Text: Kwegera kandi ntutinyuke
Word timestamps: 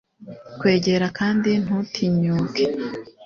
Kwegera 0.59 1.07
kandi 1.19 1.49
ntutinyuke 1.63 2.63